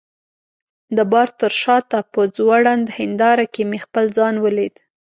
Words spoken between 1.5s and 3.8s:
شاته په ځوړند هنداره کي مې